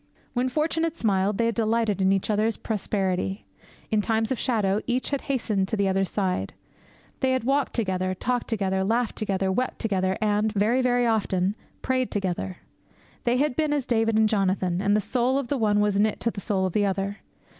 When 0.33 0.49
fortune 0.49 0.83
had 0.83 0.97
smiled, 0.97 1.37
they 1.37 1.45
had 1.45 1.53
delighted 1.53 2.01
in 2.01 2.11
each 2.11 2.31
other's 2.31 2.57
prosperity. 2.57 3.45
In 3.91 4.01
times 4.01 4.31
of 4.31 4.39
shadow, 4.39 4.81
each 4.87 5.11
had 5.11 5.21
hastened 5.29 5.67
to 5.67 5.77
the 5.77 5.87
other's 5.87 6.09
side. 6.09 6.53
They 7.19 7.33
had 7.33 7.43
walked 7.43 7.73
together, 7.75 8.15
talked 8.15 8.47
together, 8.47 8.83
laughed 8.83 9.15
together, 9.15 9.51
wept 9.51 9.77
together, 9.77 10.17
and 10.19 10.51
very, 10.53 10.81
very 10.81 11.05
often 11.05 11.53
prayed 11.83 12.09
together. 12.09 12.57
They 13.25 13.37
had 13.37 13.55
been 13.55 13.73
as 13.73 13.85
David 13.85 14.15
and 14.17 14.27
Jonathan, 14.27 14.81
and 14.81 14.97
the 14.97 15.01
soul 15.01 15.37
of 15.37 15.49
the 15.49 15.57
one 15.59 15.79
was 15.79 15.99
knit 15.99 16.19
to 16.21 16.31
the 16.31 16.41
soul 16.41 16.65
of 16.65 16.73
the 16.73 16.87
other. 16.87 17.17